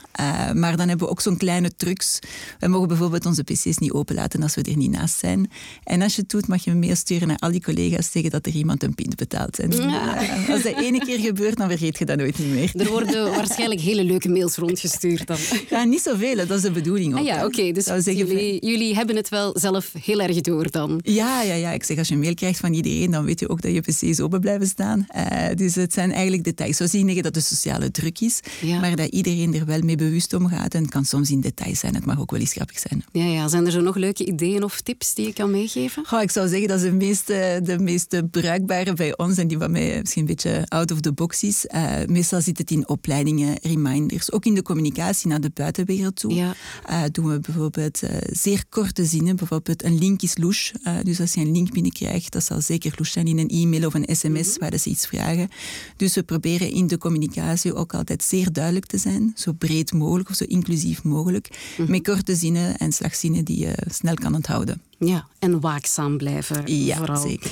maar 0.53 0.77
dan 0.77 0.87
hebben 0.87 1.07
we 1.07 1.11
ook 1.11 1.21
zo'n 1.21 1.37
kleine 1.37 1.71
trucs. 1.77 2.19
We 2.59 2.67
mogen 2.67 2.87
bijvoorbeeld 2.87 3.25
onze 3.25 3.38
onze 3.39 3.69
pc's 3.69 3.77
niet 3.77 3.91
openlaten 3.91 4.43
als 4.43 4.55
we 4.55 4.61
er 4.61 4.77
niet 4.77 4.91
naast 4.91 5.17
zijn. 5.17 5.49
En 5.83 6.01
als 6.01 6.15
je 6.15 6.21
het 6.21 6.29
doet, 6.29 6.47
mag 6.47 6.63
je 6.63 6.71
een 6.71 6.79
mail 6.79 6.95
sturen 6.95 7.27
naar 7.27 7.37
al 7.37 7.51
die 7.51 7.61
collega's 7.61 8.11
zeggen 8.11 8.31
dat 8.31 8.45
er 8.45 8.53
iemand 8.53 8.83
een 8.83 8.95
pint 8.95 9.15
betaalt. 9.15 9.59
En 9.59 9.71
eh, 9.71 10.49
als 10.49 10.63
dat 10.63 10.73
ene 10.75 10.99
keer 10.99 11.19
gebeurt, 11.19 11.57
dan 11.57 11.69
vergeet 11.69 11.97
je 11.97 12.05
dat 12.05 12.17
nooit 12.17 12.39
meer. 12.39 12.71
Er 12.75 12.89
worden 12.89 13.31
waarschijnlijk 13.31 13.81
hele 13.81 14.03
leuke 14.03 14.29
mails 14.29 14.55
rondgestuurd 14.55 15.27
dan. 15.27 15.37
Ja, 15.69 15.83
niet 15.83 16.01
zoveel, 16.01 16.35
dat 16.35 16.51
is 16.51 16.61
de 16.61 16.71
bedoeling 16.71 17.13
ook. 17.13 17.19
Ah 17.19 17.25
ja, 17.25 17.45
oké. 17.45 17.71
dus 17.71 17.83
zeggen, 17.83 18.15
jullie, 18.15 18.65
jullie 18.65 18.95
hebben 18.95 19.15
het 19.15 19.29
wel 19.29 19.59
zelf 19.59 19.91
heel 20.03 20.21
erg 20.21 20.41
door 20.41 20.71
dan? 20.71 20.99
Ja, 21.03 21.41
ja, 21.41 21.53
ja. 21.53 21.71
Ik 21.71 21.83
zeg, 21.83 21.97
als 21.97 22.07
je 22.07 22.13
een 22.13 22.19
mail 22.19 22.33
krijgt 22.33 22.59
van 22.59 22.73
iedereen, 22.73 23.11
dan 23.11 23.25
weet 23.25 23.39
je 23.39 23.49
ook 23.49 23.61
dat 23.61 23.73
je 23.73 23.81
pc's 23.81 24.19
open 24.19 24.39
blijven 24.39 24.67
staan. 24.67 25.07
Uh, 25.15 25.55
dus 25.55 25.75
het 25.75 25.93
zijn 25.93 26.11
eigenlijk 26.11 26.43
details. 26.43 26.77
Zo 26.77 26.85
zie 26.85 27.05
je 27.05 27.21
dat 27.21 27.33
de 27.33 27.41
sociale 27.41 27.91
druk 27.91 28.19
is, 28.19 28.39
maar 28.81 28.95
dat 28.95 29.07
iedereen 29.07 29.53
er 29.53 29.65
wel 29.65 29.81
mee 29.81 29.95
bewust 29.95 30.33
omgaat. 30.33 30.73
En 30.73 30.81
het 30.81 30.91
kan 30.91 31.05
soms 31.05 31.31
in 31.31 31.41
details 31.41 31.79
zijn. 31.79 31.95
Het 31.95 32.05
mag 32.05 32.19
ook 32.19 32.31
wel 32.31 32.39
eens 32.39 32.53
grappig 32.53 32.79
zijn. 32.79 33.03
Ja, 33.11 33.18
ja. 33.25 33.47
Zijn 33.47 33.65
er 33.65 33.71
zo 33.71 33.81
nog 33.81 33.95
leuke 33.95 34.25
ideeën 34.25 34.63
of 34.63 34.81
tips 34.81 35.13
die 35.13 35.25
je 35.25 35.33
kan 35.33 35.51
meegeven? 35.51 36.05
Goh, 36.05 36.21
ik 36.21 36.31
zou 36.31 36.47
zeggen 36.47 36.67
dat 36.67 36.81
de 36.81 36.91
meeste, 36.91 37.59
de 37.63 37.79
meeste 37.79 38.27
bruikbare 38.31 38.93
bij 38.93 39.17
ons 39.17 39.37
en 39.37 39.47
die 39.47 39.57
van 39.57 39.71
mij 39.71 39.99
misschien 39.99 40.21
een 40.21 40.27
beetje 40.27 40.65
out 40.67 40.91
of 40.91 40.99
the 40.99 41.11
box 41.11 41.43
is. 41.43 41.65
Uh, 41.75 41.93
meestal 42.05 42.41
zit 42.41 42.57
het 42.57 42.71
in 42.71 42.89
opleidingen, 42.89 43.57
reminders, 43.61 44.31
ook 44.31 44.45
in 44.45 44.53
de 44.53 44.61
communicatie 44.61 45.27
naar 45.27 45.41
de 45.41 45.51
buitenwereld 45.53 46.15
toe. 46.15 46.33
Ja. 46.33 46.55
Uh, 46.89 47.03
doen 47.11 47.27
we 47.27 47.39
bijvoorbeeld 47.39 48.03
uh, 48.03 48.09
zeer 48.31 48.63
korte 48.69 49.05
zinnen, 49.05 49.35
bijvoorbeeld 49.35 49.83
een 49.83 49.97
link 49.97 50.21
is 50.21 50.37
louche. 50.37 50.73
dus 51.03 51.19
als 51.19 51.33
je 51.33 51.41
een 51.41 51.51
link 51.51 51.71
binnenkrijgt, 51.71 52.31
dat 52.31 52.43
zal 52.43 52.61
zeker 52.61 52.91
louche 52.95 53.11
zijn 53.11 53.27
in 53.27 53.37
een 53.37 53.49
e-mail 53.49 53.85
of 53.85 53.93
een 53.93 54.15
sms 54.15 54.29
mm 54.29 54.33
-hmm. 54.33 54.69
waar 54.69 54.77
ze 54.77 54.89
iets 54.89 55.07
vragen. 55.07 55.49
Dus 55.95 56.15
we 56.15 56.23
proberen 56.23 56.71
in 56.71 56.87
de 56.87 56.97
communicatie 56.97 57.75
ook 57.75 57.93
altijd 57.93 58.23
zeer 58.23 58.51
duidelijk 58.51 58.85
te 58.85 58.97
zijn, 58.97 59.31
zo 59.35 59.51
breed 59.51 59.93
mogelijk 59.93 60.29
of 60.29 60.35
zo 60.35 60.45
inclusief 60.47 61.03
mogelijk, 61.03 61.49
mm 61.49 61.57
-hmm. 61.75 61.91
met 61.91 62.03
korte 62.03 62.35
zinnen 62.35 62.77
en 62.77 62.93
slagzinnen 63.09 63.45
die 63.45 63.59
je 63.59 63.73
snel 63.87 64.13
kan 64.15 64.35
onthouden. 64.35 64.81
Ja, 64.99 65.27
en 65.39 65.59
waakzaam 65.59 66.17
blijven 66.17 66.63
ja, 66.65 66.97
vooral. 66.97 67.21
zeker. 67.21 67.51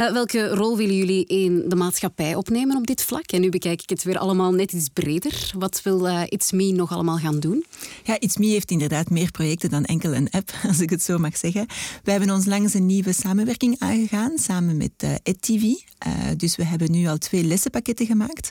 Uh, 0.00 0.12
welke 0.12 0.48
rol 0.48 0.76
willen 0.76 0.96
jullie 0.96 1.26
in 1.26 1.64
de 1.68 1.76
maatschappij 1.76 2.34
opnemen 2.34 2.76
op 2.76 2.86
dit 2.86 3.02
vlak? 3.02 3.32
En 3.32 3.40
nu 3.40 3.48
bekijk 3.48 3.82
ik 3.82 3.88
het 3.88 4.02
weer 4.02 4.18
allemaal 4.18 4.52
net 4.52 4.72
iets 4.72 4.88
breder. 4.88 5.50
Wat 5.58 5.82
wil 5.82 6.06
uh, 6.06 6.22
It's 6.26 6.52
Me 6.52 6.72
nog 6.72 6.92
allemaal 6.92 7.16
gaan 7.16 7.40
doen? 7.40 7.64
Ja, 8.04 8.20
It's 8.20 8.36
Me 8.36 8.46
heeft 8.46 8.70
inderdaad 8.70 9.10
meer 9.10 9.30
projecten 9.30 9.70
dan 9.70 9.84
enkel 9.84 10.14
een 10.14 10.30
app, 10.30 10.50
als 10.68 10.80
ik 10.80 10.90
het 10.90 11.02
zo 11.02 11.18
mag 11.18 11.36
zeggen. 11.36 11.66
We 12.02 12.10
hebben 12.10 12.30
ons 12.30 12.44
langs 12.44 12.74
een 12.74 12.86
nieuwe 12.86 13.12
samenwerking 13.12 13.76
aangegaan, 13.78 14.38
samen 14.38 14.76
met 14.76 14.92
uh, 15.04 15.10
EdTV. 15.22 15.62
dus 16.36 16.56
we 16.56 16.64
hebben 16.64 16.90
nu 16.90 17.06
al 17.06 17.18
twee 17.18 17.44
lessenpakketten 17.44 18.06
gemaakt 18.06 18.50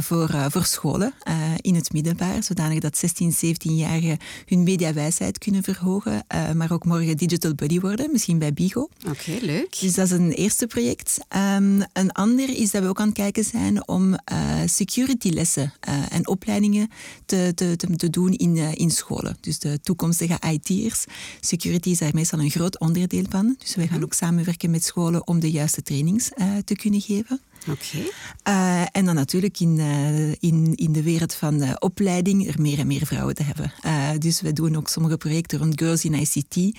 voor, 0.00 0.30
voor 0.48 0.64
scholen 0.64 1.14
in 1.56 1.74
het 1.74 1.92
middenbaar, 1.92 2.42
zodanig 2.42 2.78
dat 2.78 2.96
16, 2.98 3.34
17-jarigen 3.34 4.16
hun 4.46 4.62
mediawijsheid 4.62 5.38
kunnen 5.38 5.62
verhogen, 5.62 6.26
maar 6.54 6.72
ook 6.72 6.84
morgen 6.84 7.16
digital 7.16 7.53
buddy 7.54 7.80
worden, 7.80 8.08
misschien 8.12 8.38
bij 8.38 8.52
Bigo. 8.52 8.80
Oké, 8.80 9.10
okay, 9.10 9.38
leuk. 9.38 9.80
Dus 9.80 9.94
dat 9.94 10.06
is 10.06 10.12
een 10.12 10.32
eerste 10.32 10.66
project. 10.66 11.18
Um, 11.36 11.82
een 11.92 12.12
ander 12.12 12.48
is 12.48 12.70
dat 12.70 12.82
we 12.82 12.88
ook 12.88 13.00
aan 13.00 13.06
het 13.06 13.16
kijken 13.16 13.44
zijn 13.44 13.88
om 13.88 14.12
uh, 14.12 14.18
securitylessen 14.64 15.72
uh, 15.88 16.12
en 16.12 16.28
opleidingen 16.28 16.90
te, 17.26 17.52
te, 17.54 17.76
te, 17.76 17.96
te 17.96 18.10
doen 18.10 18.32
in, 18.32 18.56
uh, 18.56 18.74
in 18.74 18.90
scholen. 18.90 19.36
Dus 19.40 19.58
de 19.58 19.80
toekomstige 19.82 20.38
IT'ers. 20.50 21.04
Security 21.40 21.90
is 21.90 21.98
daar 21.98 22.14
meestal 22.14 22.38
een 22.38 22.50
groot 22.50 22.78
onderdeel 22.78 23.24
van. 23.28 23.54
Dus 23.58 23.74
wij 23.74 23.86
gaan 23.86 24.02
ook 24.02 24.14
samenwerken 24.14 24.70
met 24.70 24.84
scholen 24.84 25.26
om 25.26 25.40
de 25.40 25.50
juiste 25.50 25.82
trainings 25.82 26.28
te 26.64 26.74
kunnen 26.74 27.00
geven. 27.00 27.40
Okay. 27.68 28.10
Uh, 28.48 28.82
en 28.92 29.04
dan 29.04 29.14
natuurlijk 29.14 29.60
in, 29.60 29.78
uh, 29.78 30.28
in, 30.28 30.74
in 30.74 30.92
de 30.92 31.02
wereld 31.02 31.34
van 31.34 31.80
opleiding 31.80 32.48
er 32.48 32.60
meer 32.60 32.78
en 32.78 32.86
meer 32.86 33.06
vrouwen 33.06 33.34
te 33.34 33.42
hebben. 33.42 33.72
dus 34.20 34.40
we 34.40 34.52
doen 34.52 34.76
ook 34.76 34.88
sommige 34.88 35.16
projecten 35.16 35.58
rond 35.58 35.80
Girls 35.80 36.04
in 36.04 36.14
ICT. 36.14 36.78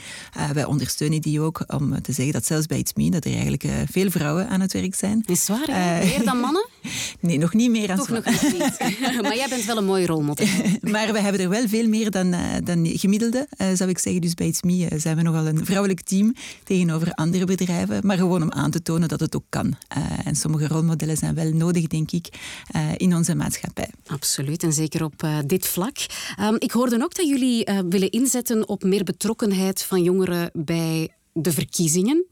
wij 0.53 0.65
ondersteunen 0.65 1.21
die 1.21 1.41
ook 1.41 1.63
om 1.67 2.01
te 2.01 2.11
zeggen 2.11 2.33
dat 2.33 2.45
zelfs 2.45 2.65
bij 2.65 2.77
It's 2.77 2.93
Me 2.93 3.09
dat 3.09 3.25
er 3.25 3.31
eigenlijk 3.31 3.67
veel 3.91 4.11
vrouwen 4.11 4.49
aan 4.49 4.61
het 4.61 4.73
werk 4.73 4.95
zijn. 4.95 5.23
Is 5.25 5.47
waar? 5.47 5.69
meer 6.05 6.23
dan 6.25 6.39
mannen? 6.39 6.67
nee, 7.19 7.37
nog 7.37 7.53
niet 7.53 7.69
meer 7.69 7.87
dan 7.87 7.97
Toch 7.97 8.09
nog 8.09 8.25
niet. 8.25 8.77
maar 9.21 9.35
jij 9.35 9.47
bent 9.49 9.65
wel 9.65 9.77
een 9.77 9.85
mooie 9.85 10.05
rolmodel. 10.05 10.47
maar 10.81 11.13
we 11.13 11.19
hebben 11.19 11.41
er 11.41 11.49
wel 11.49 11.67
veel 11.67 11.87
meer 11.87 12.11
dan, 12.11 12.35
dan 12.63 12.87
gemiddelde, 12.87 13.47
zou 13.73 13.89
ik 13.89 13.99
zeggen. 13.99 14.21
Dus 14.21 14.33
bij 14.33 14.47
It's 14.47 14.61
Me 14.61 14.87
zijn 14.95 15.15
we 15.15 15.21
nogal 15.21 15.47
een 15.47 15.65
vrouwelijk 15.65 16.01
team 16.01 16.35
tegenover 16.63 17.13
andere 17.13 17.45
bedrijven. 17.45 18.05
Maar 18.05 18.17
gewoon 18.17 18.41
om 18.41 18.51
aan 18.51 18.71
te 18.71 18.81
tonen 18.81 19.07
dat 19.07 19.19
het 19.19 19.35
ook 19.35 19.45
kan. 19.49 19.77
en 20.23 20.35
sommige 20.35 20.67
rolmodellen 20.75 21.17
zijn 21.17 21.35
wel 21.35 21.51
nodig, 21.51 21.87
denk 21.87 22.11
ik, 22.11 22.27
uh, 22.75 22.91
in 22.97 23.15
onze 23.15 23.35
maatschappij. 23.35 23.89
Absoluut, 24.07 24.63
en 24.63 24.73
zeker 24.73 25.03
op 25.03 25.23
uh, 25.23 25.37
dit 25.45 25.67
vlak. 25.67 25.97
Um, 26.39 26.55
ik 26.59 26.71
hoorde 26.71 27.03
ook 27.03 27.15
dat 27.15 27.27
jullie 27.27 27.69
uh, 27.69 27.79
willen 27.89 28.09
inzetten 28.09 28.67
op 28.67 28.83
meer 28.83 29.03
betrokkenheid 29.03 29.83
van 29.83 30.03
jongeren 30.03 30.49
bij 30.53 31.13
de 31.33 31.51
verkiezingen. 31.51 32.25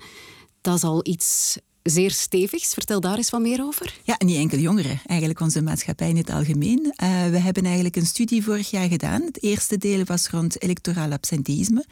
Dat 0.62 0.76
is 0.76 0.84
al 0.84 1.00
iets 1.04 1.58
zeer 1.84 2.12
stevigs. 2.12 2.74
Vertel 2.74 3.00
daar 3.00 3.18
eens 3.18 3.30
wat 3.30 3.42
meer 3.42 3.64
over. 3.64 3.94
Ja, 4.04 4.16
niet 4.18 4.38
enkel 4.38 4.58
jongeren, 4.58 5.02
eigenlijk 5.06 5.40
onze 5.40 5.62
maatschappij 5.62 6.10
in 6.10 6.18
het 6.18 6.30
algemeen. 6.30 6.80
Uh, 6.80 7.26
we 7.26 7.38
hebben 7.38 7.66
eigenlijk 7.66 7.96
een 7.96 8.06
studie 8.06 8.44
vorig 8.44 8.70
jaar 8.70 8.88
gedaan. 8.88 9.22
Het 9.22 9.44
eerste 9.44 9.78
deel 9.78 10.04
was 10.04 10.30
rond 10.30 10.62
electoraal 10.62 11.12
absenteïsme. 11.12 11.86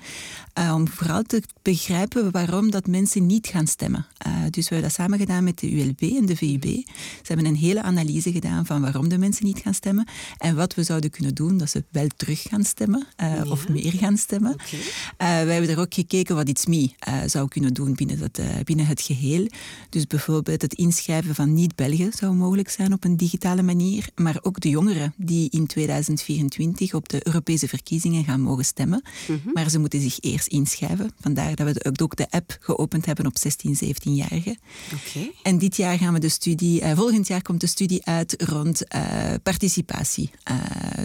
Uh, 0.59 0.73
om 0.73 0.87
vooral 0.87 1.23
te 1.23 1.41
begrijpen 1.61 2.31
waarom 2.31 2.71
dat 2.71 2.87
mensen 2.87 3.25
niet 3.25 3.47
gaan 3.47 3.67
stemmen. 3.67 4.05
Uh, 4.27 4.33
dus 4.49 4.69
we 4.69 4.73
hebben 4.75 4.81
dat 4.81 4.91
samen 4.91 5.19
gedaan 5.19 5.43
met 5.43 5.59
de 5.59 5.71
ULB 5.71 6.01
en 6.01 6.25
de 6.25 6.35
VUB. 6.35 6.63
Ze 6.63 7.33
hebben 7.33 7.45
een 7.45 7.55
hele 7.55 7.81
analyse 7.81 8.31
gedaan 8.31 8.65
van 8.65 8.81
waarom 8.81 9.09
de 9.09 9.17
mensen 9.17 9.45
niet 9.45 9.59
gaan 9.59 9.73
stemmen 9.73 10.07
en 10.37 10.55
wat 10.55 10.73
we 10.73 10.83
zouden 10.83 11.09
kunnen 11.09 11.35
doen 11.35 11.57
dat 11.57 11.69
ze 11.69 11.83
wel 11.89 12.07
terug 12.15 12.41
gaan 12.41 12.63
stemmen 12.63 13.07
ja. 13.17 13.43
of 13.47 13.69
meer 13.69 13.91
gaan 13.91 14.17
stemmen. 14.17 14.53
Okay. 14.53 15.45
we 15.45 15.51
hebben 15.51 15.69
er 15.69 15.79
ook 15.79 15.93
gekeken 15.93 16.35
wat 16.35 16.49
iets 16.49 16.65
mee 16.65 16.95
zou 17.25 17.47
kunnen 17.47 17.73
doen 17.73 17.93
binnen, 17.93 18.19
dat, 18.19 18.41
binnen 18.63 18.85
het 18.85 19.01
geheel. 19.01 19.47
Dus 19.89 20.07
bijvoorbeeld 20.07 20.61
het 20.61 20.73
inschrijven 20.73 21.35
van 21.35 21.53
niet-Belgen 21.53 22.11
zou 22.13 22.33
mogelijk 22.33 22.69
zijn 22.69 22.93
op 22.93 23.03
een 23.03 23.17
digitale 23.17 23.61
manier, 23.61 24.09
maar 24.15 24.39
ook 24.41 24.59
de 24.59 24.69
jongeren 24.69 25.13
die 25.17 25.49
in 25.49 25.67
2024 25.67 26.93
op 26.93 27.09
de 27.09 27.27
Europese 27.27 27.67
verkiezingen 27.67 28.23
gaan 28.23 28.41
mogen 28.41 28.65
stemmen. 28.65 29.03
Mm 29.27 29.39
-hmm. 29.43 29.53
Maar 29.53 29.69
ze 29.69 29.79
moeten 29.79 30.01
zich 30.01 30.19
eerst 30.19 30.47
inschrijven. 30.47 31.11
Vandaar 31.19 31.55
dat 31.55 31.73
we 31.73 31.93
ook 32.01 32.15
de 32.15 32.29
app 32.29 32.57
geopend 32.59 33.05
hebben 33.05 33.25
op 33.25 33.37
16, 33.37 33.75
17-jarigen. 33.75 34.55
Okay. 34.93 35.31
En 35.43 35.57
dit 35.57 35.75
jaar 35.75 35.97
gaan 35.97 36.13
we 36.13 36.19
de 36.19 36.29
studie, 36.29 36.81
uh, 36.81 36.91
volgend 36.95 37.27
jaar 37.27 37.41
komt 37.41 37.61
de 37.61 37.67
studie 37.67 38.05
uit 38.05 38.43
rond 38.43 38.81
uh, 38.95 39.33
participatie. 39.43 40.31
Uh, 40.51 40.57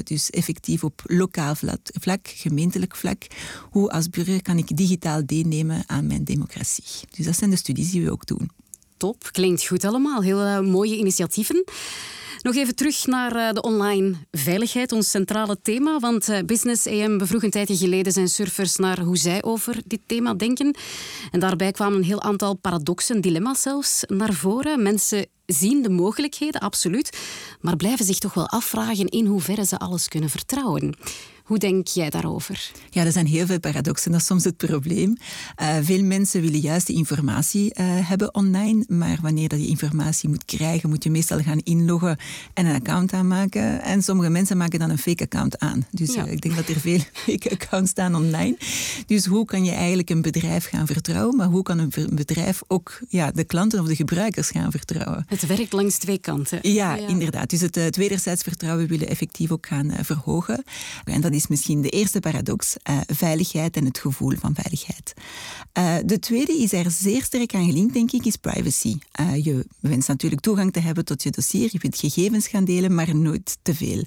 dus 0.05 0.31
effectief 0.31 0.85
op 0.85 1.03
lokaal 1.05 1.55
vlak, 1.83 2.29
gemeentelijk 2.29 2.97
vlak. 2.97 3.27
Hoe 3.71 3.91
als 3.91 4.09
burger 4.09 4.43
kan 4.43 4.59
ik 4.59 4.77
digitaal 4.77 5.27
deelnemen 5.27 5.83
aan 5.87 6.07
mijn 6.07 6.25
democratie? 6.25 6.85
Dus 7.11 7.25
dat 7.25 7.37
zijn 7.37 7.51
de 7.51 7.57
studies 7.57 7.91
die 7.91 8.05
we 8.05 8.11
ook 8.11 8.27
doen. 8.27 8.51
Top, 8.97 9.29
klinkt 9.33 9.67
goed 9.67 9.85
allemaal. 9.85 10.23
Heel 10.23 10.41
uh, 10.41 10.61
mooie 10.61 10.97
initiatieven. 10.97 11.65
Nog 12.43 12.55
even 12.55 12.75
terug 12.75 13.07
naar 13.07 13.37
uh, 13.37 13.53
de 13.53 13.63
online 13.63 14.15
veiligheid, 14.31 14.93
ons 14.93 15.11
centrale 15.11 15.59
thema. 15.63 15.99
Want 15.99 16.29
uh, 16.29 16.39
Business 16.47 16.87
AM 16.87 17.19
bevroeg 17.19 17.43
een 17.43 17.51
tijdje 17.51 17.77
geleden 17.77 18.13
zijn 18.13 18.29
surfers 18.29 18.77
naar 18.77 19.01
hoe 19.01 19.17
zij 19.17 19.43
over 19.43 19.83
dit 19.87 20.01
thema 20.07 20.35
denken. 20.35 20.77
En 21.31 21.41
daarbij 21.41 21.73
kwamen 21.73 21.99
een 21.99 22.05
heel 22.05 22.23
aantal 22.23 22.55
paradoxen, 22.55 23.21
dilemma's 23.21 23.63
zelfs, 23.63 24.05
naar 24.07 24.33
voren. 24.33 24.83
Mensen 24.83 25.27
zien 25.47 25.83
de 25.83 25.91
mogelijkheden, 25.91 26.61
absoluut, 26.61 27.19
maar 27.61 27.77
blijven 27.77 28.05
zich 28.05 28.19
toch 28.19 28.35
wel 28.35 28.49
afvragen 28.49 29.07
in 29.07 29.27
hoeverre 29.27 29.67
ze 29.67 29.79
alles 29.79 30.09
kunnen 30.09 30.31
vertrouwen. 30.31 30.97
Hoe 31.47 31.59
denk 31.59 31.87
jij 31.87 32.11
daarover? 32.11 32.71
Ja, 32.91 33.05
er 33.05 33.13
zijn 33.13 33.27
heel 33.27 33.47
veel 33.47 33.61
paradoxen. 33.61 34.11
Dat 34.11 34.21
is 34.21 34.27
soms 34.27 34.45
het 34.45 34.57
probleem. 34.57 35.17
Uh, 35.63 35.77
veel 35.83 36.03
mensen 36.03 36.41
willen 36.41 36.61
juist 36.61 36.87
die 36.87 36.97
informatie 36.97 37.65
uh, 37.65 37.87
hebben 38.09 38.35
online, 38.35 38.85
maar 38.89 39.19
wanneer 39.23 39.49
dat 39.49 39.61
je 39.61 39.67
informatie 39.67 40.29
moet 40.29 40.45
krijgen, 40.45 40.89
moet 40.89 41.05
je 41.05 41.11
meestal 41.11 41.43
gaan 41.43 41.59
inloggen 41.59 42.19
en 42.55 42.67
een 42.67 42.75
account 42.75 43.13
aanmaken. 43.13 43.83
En 43.83 44.03
sommige 44.03 44.31
mensen 44.31 44.57
maken 44.57 44.79
dan 44.79 44.91
een 44.91 44.99
fake 44.99 45.23
account 45.23 45.59
aan. 45.59 45.87
Dus 45.91 46.15
ja. 46.15 46.27
uh, 46.27 46.33
ik 46.33 46.41
denk 46.41 46.57
dat 46.57 46.69
er 46.69 46.81
veel 46.81 47.01
fake 47.25 47.51
accounts 47.51 47.91
staan 47.91 48.15
online. 48.15 48.57
Dus 49.07 49.27
hoe 49.27 49.45
kan 49.45 49.65
je 49.65 49.73
eigenlijk 49.73 50.11
een 50.11 50.23
bedrijf 50.23 50.69
gaan 50.69 50.87
vertrouwen, 50.87 51.37
maar 51.37 51.49
hoe 51.49 51.63
kan 51.63 51.79
een 51.79 51.93
bedrijf 52.13 52.63
ook 52.67 52.99
ja, 53.09 53.31
de 53.31 53.45
klanten 53.45 53.81
of 53.81 53.87
de 53.87 53.97
gebruikers 53.97 54.51
gaan 54.51 54.71
vertrouwen? 54.71 55.27
Het 55.41 55.47
werkt 55.47 55.73
langs 55.73 55.99
twee 55.99 56.19
kanten. 56.19 56.59
Ja, 56.63 56.95
ja. 56.95 57.07
inderdaad. 57.07 57.51
Dus 57.51 57.61
het, 57.61 57.75
het 57.75 57.97
wederzijds 57.97 58.43
vertrouwen 58.43 58.87
willen 58.87 59.09
effectief 59.09 59.51
ook 59.51 59.67
gaan 59.67 59.93
verhogen. 60.01 60.65
En 61.05 61.21
dat 61.21 61.33
is 61.33 61.47
misschien 61.47 61.83
de 61.83 61.89
eerste 61.89 62.21
paradox, 62.21 62.77
uh, 62.91 63.01
veiligheid 63.07 63.77
en 63.77 63.85
het 63.85 63.99
gevoel 63.99 64.33
van 64.41 64.55
veiligheid. 64.55 65.15
Uh, 65.79 65.95
de 66.05 66.19
tweede 66.19 66.53
is 66.53 66.73
er 66.73 66.91
zeer 66.91 67.23
sterk 67.23 67.55
aan 67.55 67.65
gelinkt, 67.65 67.95
denk 67.95 68.13
ik, 68.13 68.25
is 68.25 68.37
privacy. 68.37 68.99
Uh, 69.21 69.45
je 69.45 69.67
wenst 69.81 70.09
natuurlijk 70.09 70.43
toegang 70.43 70.73
te 70.73 70.81
hebben 70.81 71.05
tot 71.05 71.23
je 71.23 71.31
dossier, 71.31 71.69
je 71.73 71.79
wilt 71.79 71.99
gegevens 71.99 72.49
gaan 72.49 72.65
delen, 72.65 72.95
maar 72.95 73.17
nooit 73.17 73.59
te 73.63 73.75
veel. 73.75 74.05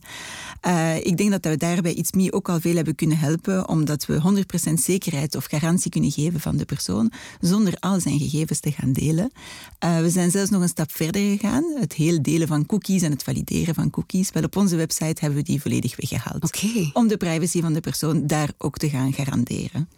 ik 1.03 1.17
denk 1.17 1.31
dat 1.31 1.45
we 1.45 1.57
daarbij 1.57 1.93
iets 1.93 2.11
meer 2.11 2.33
ook 2.33 2.49
al 2.49 2.59
veel 2.59 2.75
hebben 2.75 2.95
kunnen 2.95 3.17
helpen, 3.17 3.67
omdat 3.67 4.05
we 4.05 4.45
100% 4.69 4.73
zekerheid 4.73 5.35
of 5.35 5.45
garantie 5.45 5.91
kunnen 5.91 6.11
geven 6.11 6.39
van 6.39 6.57
de 6.57 6.65
persoon, 6.65 7.11
zonder 7.41 7.73
al 7.79 7.99
zijn 7.99 8.19
gegevens 8.19 8.59
te 8.59 8.71
gaan 8.71 8.93
delen. 8.93 9.31
we 9.79 10.09
zijn 10.09 10.31
zelfs 10.31 10.49
nog 10.49 10.61
een 10.61 10.67
stap 10.67 10.91
verder 10.91 11.18
gegaan, 11.19 11.63
het 11.79 11.93
heel 11.93 12.21
delen 12.21 12.47
van 12.47 12.65
cookies 12.65 13.01
en 13.01 13.11
het 13.11 13.23
valideren 13.23 13.75
van 13.75 13.89
cookies. 13.89 14.31
Wel, 14.31 14.43
op 14.43 14.55
onze 14.55 14.75
website 14.75 15.19
hebben 15.19 15.39
we 15.39 15.43
die 15.43 15.61
volledig 15.61 15.95
weggehaald. 15.95 16.43
Okay. 16.43 16.89
Om 16.93 17.07
de 17.07 17.17
privacy 17.17 17.61
van 17.61 17.73
de 17.73 17.79
persoon 17.79 18.27
daar 18.27 18.51
ook 18.57 18.77
te 18.77 18.89
gaan 18.89 19.13
garanderen. 19.13 19.89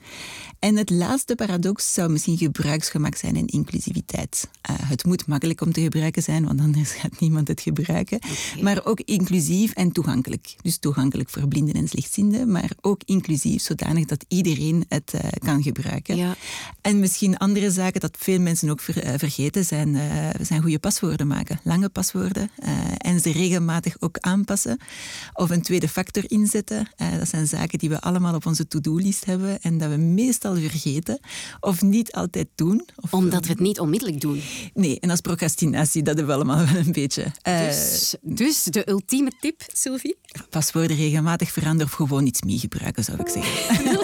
En 0.59 0.75
het 0.75 0.89
laatste 0.89 1.35
paradox 1.35 1.93
zou 1.93 2.11
misschien 2.11 2.37
gebruiksgemak 2.37 3.15
zijn 3.15 3.35
en 3.35 3.47
inclusiviteit. 3.47 4.49
Uh, 4.69 4.75
het 4.79 5.05
moet 5.05 5.25
makkelijk 5.25 5.61
om 5.61 5.71
te 5.71 5.81
gebruiken 5.81 6.23
zijn, 6.23 6.45
want 6.45 6.59
anders 6.59 6.91
gaat 6.91 7.19
niemand 7.19 7.47
het 7.47 7.61
gebruiken. 7.61 8.19
Maar 8.61 8.85
ook 8.85 8.99
inclusief 8.99 9.71
en 9.71 9.91
toegankelijk. 9.91 10.55
Dus 10.61 10.77
toegankelijk 10.77 11.29
voor 11.29 11.47
blinden 11.47 11.75
en 11.75 11.87
slechtzienden, 11.87 12.51
maar 12.51 12.71
ook 12.81 13.01
inclusief 13.05 13.61
zodanig 13.61 14.05
dat 14.05 14.25
iedereen 14.27 14.85
het 14.87 15.11
uh, 15.15 15.21
kan 15.39 15.63
gebruiken. 15.63 16.15
Ja. 16.15 16.35
En 16.81 16.99
misschien 16.99 17.37
andere 17.37 17.71
zaken 17.71 18.01
dat 18.01 18.17
veel 18.19 18.39
mensen 18.39 18.69
ook 18.69 18.81
ver, 18.81 19.05
uh, 19.05 19.13
vergeten 19.17 19.65
zijn, 19.65 19.97
zijn 20.41 20.61
goede 20.61 20.79
paswoorden 20.79 21.10
maken. 21.17 21.59
Lange 21.63 21.89
paswoorden. 21.89 22.49
en 22.97 23.19
ze 23.19 23.31
regelmatig 23.31 23.95
ook 23.99 24.17
aanpassen. 24.19 24.77
Of 25.33 25.49
een 25.49 25.61
tweede 25.61 25.87
factor 25.87 26.23
inzetten. 26.27 26.87
dat 27.19 27.27
zijn 27.27 27.47
zaken 27.47 27.79
die 27.79 27.89
we 27.89 28.01
allemaal 28.01 28.35
op 28.35 28.45
onze 28.45 28.67
to-do-list 28.67 29.25
hebben 29.25 29.61
en 29.61 29.77
dat 29.77 29.89
we 29.89 29.97
meestal 29.97 30.55
vergeten 30.55 31.19
of 31.59 31.81
niet 31.81 32.11
altijd 32.11 32.47
doen. 32.55 32.87
Of, 32.95 33.13
Omdat 33.13 33.45
we 33.45 33.51
het 33.51 33.59
niet 33.59 33.79
onmiddellijk 33.79 34.21
doen. 34.21 34.41
Nee, 34.73 34.99
en 34.99 35.09
als 35.09 35.21
procrastinatie, 35.21 36.03
dat 36.03 36.17
hebben 36.17 36.37
we 36.37 36.43
allemaal 36.43 36.65
wel 36.65 36.75
een 36.85 36.91
beetje. 36.91 37.25
Dus, 37.41 38.15
dus 38.21 38.63
de 38.63 38.89
ultieme 38.89 39.31
tip, 39.39 39.61
Sylvie? 39.73 40.17
Paswoorden 40.49 40.97
regelmatig 40.97 41.51
veranderen 41.51 41.87
of 41.87 41.93
gewoon 41.93 42.25
iets 42.25 42.41
mee 42.41 42.57
gebruiken, 42.57 43.03
zou 43.03 43.19
ik 43.19 43.27
zeggen. 43.27 43.99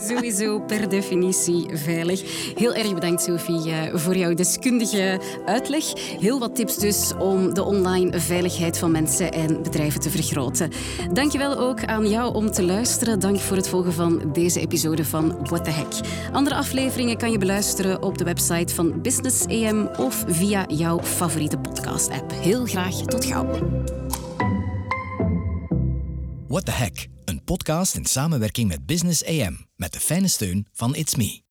Sowieso 0.08 0.60
per 0.60 0.88
definitie 0.88 1.76
veilig. 1.76 2.22
Heel 2.54 2.74
erg 2.74 2.94
bedankt, 2.94 3.22
Sophie, 3.22 3.90
voor 3.92 4.16
jouw 4.16 4.34
deskundige 4.34 5.20
uitleg. 5.46 5.84
Heel 6.20 6.38
wat 6.38 6.54
tips 6.54 6.76
dus 6.76 7.12
om 7.18 7.54
de 7.54 7.62
online 7.62 8.20
veiligheid 8.20 8.78
van 8.78 8.90
mensen 8.90 9.32
en 9.32 9.62
bedrijven 9.62 10.00
te 10.00 10.10
vergroten. 10.10 10.70
Dankjewel 11.12 11.58
ook 11.58 11.84
aan 11.84 12.08
jou 12.08 12.34
om 12.34 12.50
te 12.50 12.62
luisteren. 12.62 13.20
Dank 13.20 13.38
voor 13.38 13.56
het 13.56 13.68
volgen 13.68 13.92
van 13.92 14.32
deze 14.32 14.60
episode 14.60 15.04
van 15.04 15.46
What 15.46 15.64
the 15.64 15.70
Heck. 15.70 15.92
Andere 16.32 16.56
afleveringen 16.56 17.16
kan 17.16 17.30
je 17.30 17.38
beluisteren 17.38 18.02
op 18.02 18.18
de 18.18 18.24
website 18.24 18.74
van 18.74 19.02
Business 19.02 19.46
AM 19.46 19.86
of 19.86 20.24
via 20.26 20.64
jouw 20.68 21.02
favoriete 21.02 21.58
podcast-app. 21.58 22.30
Heel 22.32 22.66
graag 22.66 22.94
tot 22.94 23.24
gauw. 23.24 23.46
What 26.48 26.64
the 26.64 26.72
Heck, 26.72 27.08
een 27.24 27.44
podcast 27.44 27.94
in 27.94 28.04
samenwerking 28.04 28.68
met 28.68 28.86
Business 28.86 29.24
AM 29.24 29.66
met 29.76 29.92
de 29.92 30.00
fijne 30.00 30.28
steun 30.28 30.66
van 30.72 30.94
It's 30.94 31.14
Me. 31.14 31.49